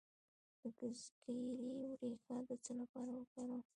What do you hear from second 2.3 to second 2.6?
د